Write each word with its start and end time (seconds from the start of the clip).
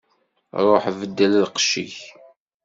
Ṛuḥ 0.65 0.83
beddel 0.99 1.33
lqecc-ik. 1.43 1.95